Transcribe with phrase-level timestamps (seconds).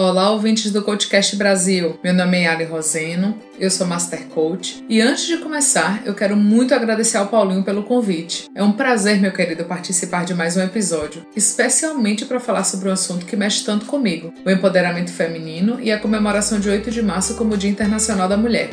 [0.00, 1.98] Olá, ouvintes do Coachcast Brasil.
[2.04, 6.36] Meu nome é Ali Roseno, eu sou Master Coach e antes de começar, eu quero
[6.36, 8.48] muito agradecer ao Paulinho pelo convite.
[8.54, 12.92] É um prazer, meu querido, participar de mais um episódio, especialmente para falar sobre um
[12.92, 17.34] assunto que mexe tanto comigo: o empoderamento feminino e a comemoração de 8 de março
[17.34, 18.70] como Dia Internacional da Mulher.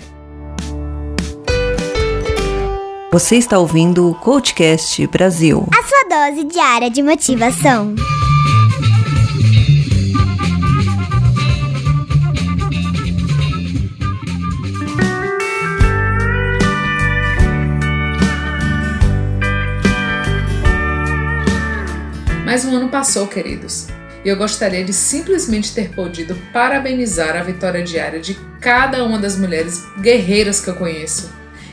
[3.12, 7.96] Você está ouvindo o Coachcast Brasil a sua dose diária de motivação.
[22.56, 23.88] Mais um ano passou, queridos,
[24.24, 29.38] e eu gostaria de simplesmente ter podido parabenizar a vitória diária de cada uma das
[29.38, 31.30] mulheres guerreiras que eu conheço,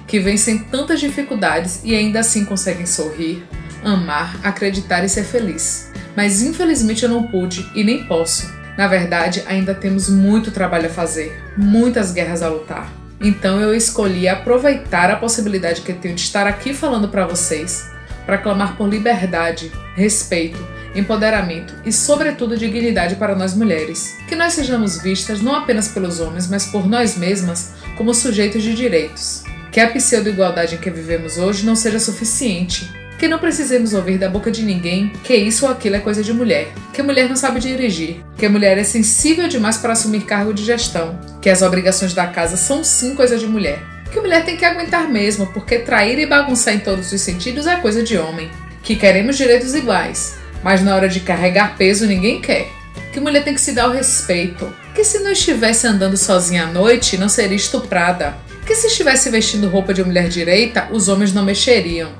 [0.09, 3.45] que vencem tantas dificuldades e ainda assim conseguem sorrir,
[3.85, 5.89] amar, acreditar e ser feliz.
[6.17, 8.53] Mas infelizmente eu não pude e nem posso.
[8.77, 12.93] Na verdade, ainda temos muito trabalho a fazer, muitas guerras a lutar.
[13.21, 17.92] Então eu escolhi aproveitar a possibilidade que tenho de estar aqui falando para vocês
[18.25, 20.59] para clamar por liberdade, respeito,
[20.95, 24.17] empoderamento e, sobretudo, dignidade para nós mulheres.
[24.29, 28.75] Que nós sejamos vistas não apenas pelos homens, mas por nós mesmas como sujeitos de
[28.75, 29.45] direitos.
[29.71, 32.91] Que a pseudo-igualdade em que vivemos hoje não seja suficiente.
[33.19, 36.33] Que não precisemos ouvir da boca de ninguém que isso ou aquilo é coisa de
[36.33, 36.73] mulher.
[36.93, 38.23] Que a mulher não sabe dirigir.
[38.37, 41.19] Que a mulher é sensível demais para assumir cargo de gestão.
[41.41, 45.09] Que as obrigações da casa são sim coisa de mulher que mulher tem que aguentar
[45.09, 48.51] mesmo, porque trair e bagunçar em todos os sentidos é coisa de homem.
[48.83, 52.69] Que queremos direitos iguais, mas na hora de carregar peso ninguém quer.
[53.11, 54.71] Que mulher tem que se dar o respeito.
[54.95, 58.37] Que se não estivesse andando sozinha à noite, não seria estuprada.
[58.67, 62.13] Que se estivesse vestindo roupa de mulher direita, os homens não mexeriam.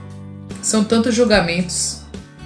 [0.63, 2.01] São tantos julgamentos,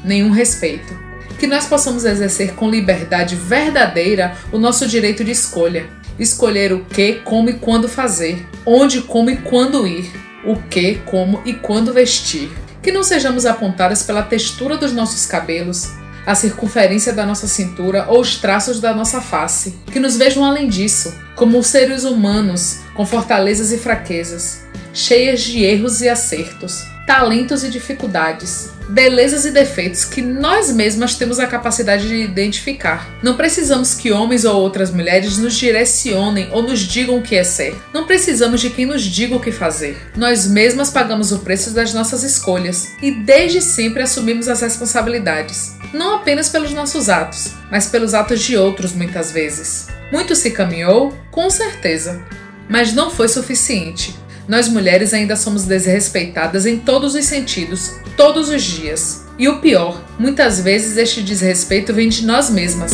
[0.04, 0.92] nenhum respeito.
[1.38, 7.14] Que nós possamos exercer com liberdade verdadeira o nosso direito de escolha escolher o que,
[7.24, 10.10] como e quando fazer, onde, como e quando ir,
[10.44, 12.50] o que, como e quando vestir.
[12.82, 15.90] Que não sejamos apontadas pela textura dos nossos cabelos,
[16.24, 19.76] a circunferência da nossa cintura ou os traços da nossa face.
[19.92, 24.62] Que nos vejam além disso, como seres humanos com fortalezas e fraquezas,
[24.92, 31.38] cheias de erros e acertos, talentos e dificuldades, belezas e defeitos que nós mesmas temos
[31.38, 33.08] a capacidade de identificar.
[33.22, 37.44] Não precisamos que homens ou outras mulheres nos direcionem ou nos digam o que é
[37.44, 37.76] ser.
[37.94, 39.96] Não precisamos de quem nos diga o que fazer.
[40.16, 46.16] Nós mesmas pagamos o preço das nossas escolhas e desde sempre assumimos as responsabilidades, não
[46.16, 49.86] apenas pelos nossos atos, mas pelos atos de outros muitas vezes.
[50.12, 52.20] Muito se caminhou, com certeza,
[52.68, 54.25] mas não foi suficiente.
[54.48, 59.24] Nós mulheres ainda somos desrespeitadas em todos os sentidos, todos os dias.
[59.36, 62.92] E o pior, muitas vezes este desrespeito vem de nós mesmas.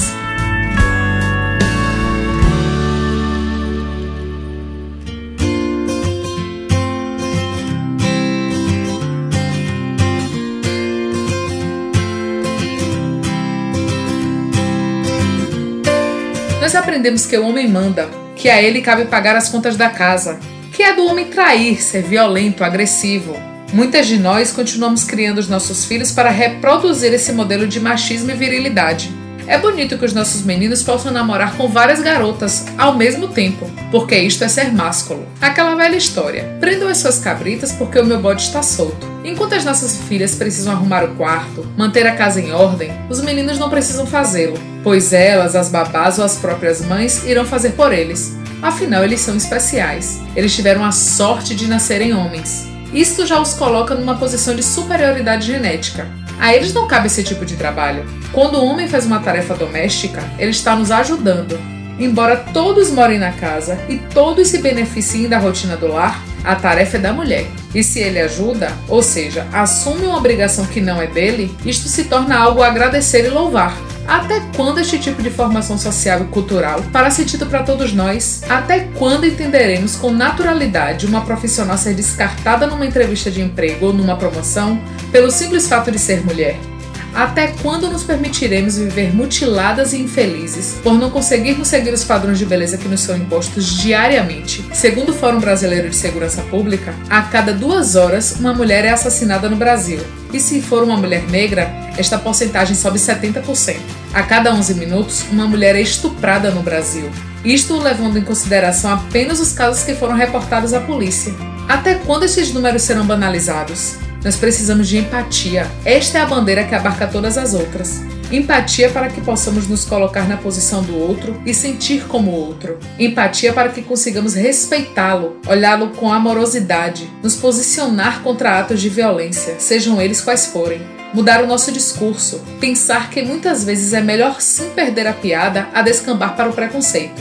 [16.62, 20.40] Nós aprendemos que o homem manda, que a ele cabe pagar as contas da casa,
[20.72, 23.36] que é do homem trair, ser violento, agressivo.
[23.72, 28.34] Muitas de nós continuamos criando os nossos filhos para reproduzir esse modelo de machismo e
[28.34, 29.12] virilidade.
[29.46, 34.16] É bonito que os nossos meninos possam namorar com várias garotas ao mesmo tempo, porque
[34.16, 35.26] isto é ser másculo.
[35.40, 39.06] Aquela velha história: prendam as suas cabritas porque o meu bode está solto.
[39.24, 43.58] Enquanto as nossas filhas precisam arrumar o quarto, manter a casa em ordem, os meninos
[43.58, 48.41] não precisam fazê-lo, pois elas, as babás ou as próprias mães irão fazer por eles.
[48.62, 50.22] Afinal, eles são especiais.
[50.36, 52.68] Eles tiveram a sorte de nascerem homens.
[52.94, 56.06] Isto já os coloca numa posição de superioridade genética.
[56.38, 58.04] A eles não cabe esse tipo de trabalho.
[58.32, 61.58] Quando o homem faz uma tarefa doméstica, ele está nos ajudando.
[61.98, 66.96] Embora todos morem na casa e todos se beneficiem da rotina do lar, a tarefa
[66.96, 67.46] é da mulher.
[67.74, 72.04] E se ele ajuda, ou seja, assume uma obrigação que não é dele, isto se
[72.04, 73.76] torna algo a agradecer e louvar.
[74.06, 78.42] Até quando este tipo de formação social e cultural fará sentido para todos nós?
[78.48, 84.16] Até quando entenderemos com naturalidade uma profissional ser descartada numa entrevista de emprego ou numa
[84.16, 86.71] promoção pelo simples fato de ser mulher?
[87.14, 92.46] Até quando nos permitiremos viver mutiladas e infelizes por não conseguirmos seguir os padrões de
[92.46, 94.64] beleza que nos são impostos diariamente?
[94.72, 99.48] Segundo o Fórum Brasileiro de Segurança Pública, a cada duas horas uma mulher é assassinada
[99.48, 100.00] no Brasil.
[100.32, 103.76] E se for uma mulher negra, esta porcentagem sobe 70%.
[104.14, 107.10] A cada 11 minutos, uma mulher é estuprada no Brasil.
[107.44, 111.34] Isto levando em consideração apenas os casos que foram reportados à polícia.
[111.68, 113.96] Até quando esses números serão banalizados?
[114.24, 115.66] Nós precisamos de empatia.
[115.84, 118.00] Esta é a bandeira que abarca todas as outras.
[118.30, 122.78] Empatia para que possamos nos colocar na posição do outro e sentir como o outro.
[122.98, 130.00] Empatia para que consigamos respeitá-lo, olhá-lo com amorosidade, nos posicionar contra atos de violência, sejam
[130.00, 130.80] eles quais forem
[131.12, 135.82] mudar o nosso discurso, pensar que muitas vezes é melhor sim perder a piada a
[135.82, 137.20] descambar para o preconceito.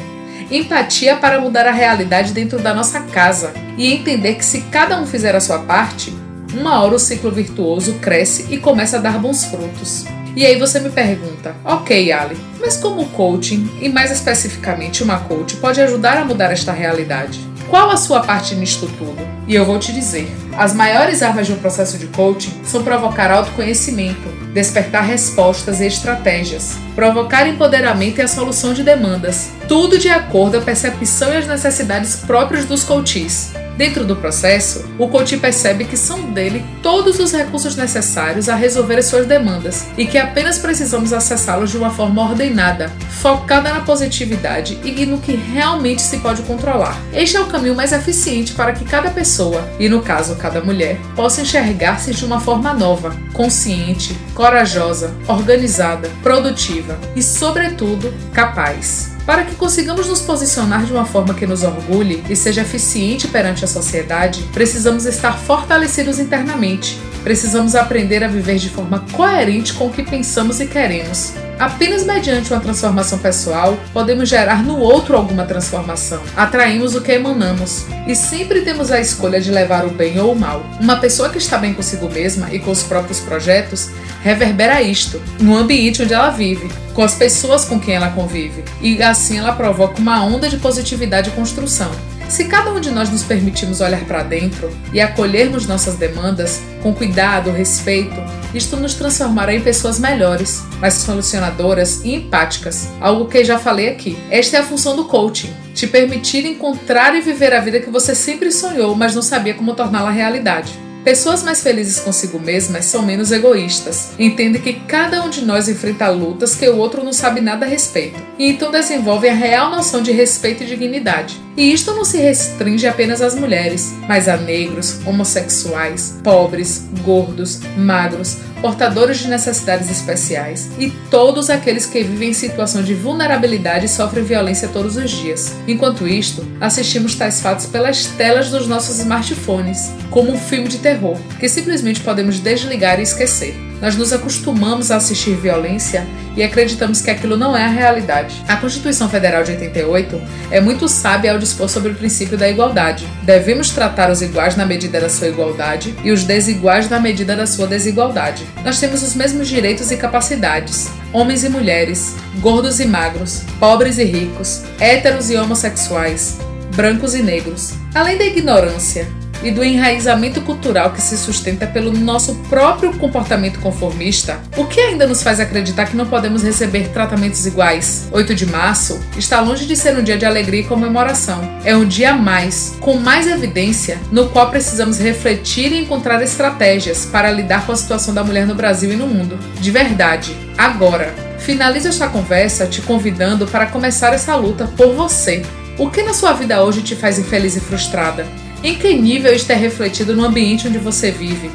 [0.50, 5.06] Empatia para mudar a realidade dentro da nossa casa e entender que se cada um
[5.06, 6.13] fizer a sua parte,
[6.53, 10.06] uma hora o ciclo virtuoso cresce e começa a dar bons frutos.
[10.36, 15.19] E aí você me pergunta, ok, Ali, mas como o coaching, e mais especificamente uma
[15.19, 17.39] coach, pode ajudar a mudar esta realidade?
[17.69, 19.18] Qual a sua parte nisto tudo?
[19.48, 23.31] E eu vou te dizer, as maiores armas de um processo de coaching são provocar
[23.31, 30.57] autoconhecimento, despertar respostas e estratégias, provocar empoderamento e a solução de demandas, tudo de acordo
[30.57, 33.53] com a percepção e as necessidades próprias dos coaches.
[33.81, 39.00] Dentro do processo, o coach percebe que são dele todos os recursos necessários a resolver
[39.00, 44.80] as suas demandas e que apenas precisamos acessá-los de uma forma ordenada, focada na positividade
[44.83, 46.95] e no que realmente se pode controlar.
[47.12, 51.00] Este é o caminho mais eficiente para que cada pessoa, e no caso cada mulher,
[51.16, 59.12] possa enxergar-se de uma forma nova, consciente, corajosa, organizada, produtiva e, sobretudo, capaz.
[59.26, 63.64] Para que consigamos nos posicionar de uma forma que nos orgulhe e seja eficiente perante
[63.64, 66.98] a sociedade, precisamos estar fortalecidos internamente.
[67.24, 72.52] Precisamos aprender a viver de forma coerente com o que pensamos e queremos, Apenas mediante
[72.52, 76.20] uma transformação pessoal podemos gerar no outro alguma transformação.
[76.36, 80.36] Atraímos o que emanamos e sempre temos a escolha de levar o bem ou o
[80.36, 80.66] mal.
[80.80, 83.92] Uma pessoa que está bem consigo mesma e com os próprios projetos
[84.24, 89.00] reverbera isto no ambiente onde ela vive, com as pessoas com quem ela convive, e
[89.04, 91.92] assim ela provoca uma onda de positividade e construção.
[92.30, 96.94] Se cada um de nós nos permitirmos olhar para dentro e acolhermos nossas demandas com
[96.94, 98.16] cuidado, respeito,
[98.54, 104.18] isto nos transformará em pessoas melhores, mais solucionadoras e empáticas, algo que já falei aqui.
[104.30, 108.14] Esta é a função do coaching te permitir encontrar e viver a vida que você
[108.14, 110.72] sempre sonhou, mas não sabia como torná-la realidade.
[111.04, 114.12] Pessoas mais felizes consigo mesmas são menos egoístas.
[114.20, 117.70] Entendem que cada um de nós enfrenta lutas que o outro não sabe nada a
[117.70, 118.22] respeito.
[118.38, 121.42] E então desenvolvem a real noção de respeito e dignidade.
[121.57, 128.38] E isto não se restringe apenas às mulheres, mas a negros, homossexuais, pobres, gordos, magros,
[128.62, 134.24] portadores de necessidades especiais e todos aqueles que vivem em situação de vulnerabilidade e sofrem
[134.24, 135.53] violência todos os dias.
[135.68, 141.18] Enquanto isto, assistimos tais fatos pelas telas dos nossos smartphones, como um filme de terror,
[141.39, 143.71] que simplesmente podemos desligar e esquecer.
[143.81, 146.07] Nós nos acostumamos a assistir violência
[146.38, 148.42] e acreditamos que aquilo não é a realidade.
[148.48, 153.07] A Constituição Federal de 88 é muito sábia ao dispor sobre o princípio da igualdade.
[153.24, 157.48] Devemos tratar os iguais na medida da sua igualdade e os desiguais na medida da
[157.48, 158.45] sua desigualdade.
[158.63, 160.89] Nós temos os mesmos direitos e capacidades.
[161.12, 166.38] Homens e mulheres, gordos e magros, pobres e ricos, héteros e homossexuais,
[166.75, 167.74] brancos e negros.
[167.94, 169.07] Além da ignorância,
[169.44, 175.08] e do enraizamento cultural que se sustenta pelo nosso próprio comportamento conformista, o que ainda
[175.08, 178.08] nos faz acreditar que não podemos receber tratamentos iguais?
[178.12, 181.42] 8 de março está longe de ser um dia de alegria e comemoração.
[181.64, 187.06] É um dia a mais, com mais evidência, no qual precisamos refletir e encontrar estratégias
[187.06, 189.38] para lidar com a situação da mulher no Brasil e no mundo.
[189.60, 191.14] De verdade, agora.
[191.40, 195.44] Finalizo esta conversa te convidando para começar essa luta por você.
[195.78, 198.27] O que na sua vida hoje te faz infeliz e frustrada?
[198.63, 201.50] Em que nível isto é refletido no ambiente onde você vive?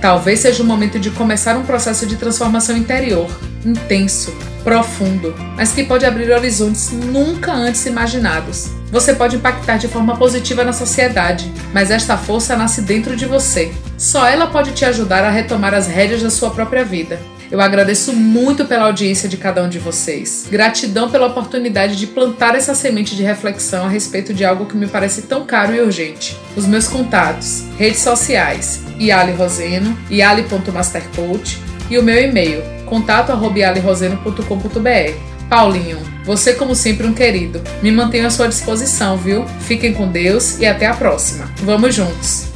[0.00, 3.30] Talvez seja o momento de começar um processo de transformação interior,
[3.64, 8.68] intenso, profundo, mas que pode abrir horizontes nunca antes imaginados.
[8.90, 13.72] Você pode impactar de forma positiva na sociedade, mas esta força nasce dentro de você.
[13.96, 17.20] Só ela pode te ajudar a retomar as rédeas da sua própria vida.
[17.50, 20.46] Eu agradeço muito pela audiência de cada um de vocês.
[20.48, 24.86] Gratidão pela oportunidade de plantar essa semente de reflexão a respeito de algo que me
[24.86, 26.36] parece tão caro e urgente.
[26.56, 31.58] Os meus contatos, redes sociais, Iali Roseno, iali.mastercoach
[31.90, 35.30] e o meu e-mail, contato@ialiroseno.com.br.
[35.48, 37.60] Paulinho, você como sempre um querido.
[37.82, 39.44] Me mantenho à sua disposição, viu?
[39.62, 41.50] Fiquem com Deus e até a próxima.
[41.64, 42.49] Vamos juntos!